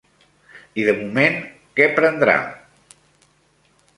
I 0.83 0.85
de 0.87 0.95
moment, 1.01 1.37
què 1.79 1.87
prendrà? 1.99 2.37